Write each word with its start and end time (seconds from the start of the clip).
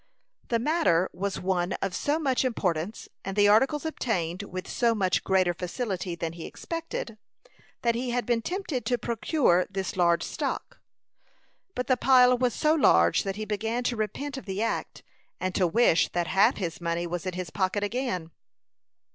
The 0.47 0.57
matter 0.57 1.11
was 1.13 1.39
one 1.39 1.73
of 1.73 1.93
so 1.93 2.17
much 2.17 2.43
importance, 2.43 3.07
and 3.23 3.37
the 3.37 3.47
articles 3.47 3.85
obtained 3.85 4.41
with 4.41 4.67
so 4.67 4.95
much 4.95 5.23
greater 5.23 5.53
facility 5.53 6.15
than 6.15 6.33
he 6.33 6.47
expected, 6.47 7.19
that 7.83 7.93
he 7.93 8.09
had 8.09 8.25
been 8.25 8.41
tempted 8.41 8.83
to 8.83 8.97
procure 8.97 9.67
this 9.69 9.95
large 9.95 10.23
stock. 10.23 10.79
But 11.75 11.85
the 11.85 11.97
pile 11.97 12.35
was 12.35 12.55
so 12.55 12.73
large 12.73 13.21
that 13.21 13.35
he 13.35 13.45
began 13.45 13.83
to 13.83 13.95
repent 13.95 14.37
of 14.37 14.45
the 14.47 14.63
act, 14.63 15.03
and 15.39 15.53
to 15.53 15.67
wish 15.67 16.09
that 16.13 16.25
half 16.25 16.57
his 16.57 16.81
money 16.81 17.05
was 17.05 17.27
in 17.27 17.33
his 17.35 17.51
pocket 17.51 17.83
again. 17.83 18.31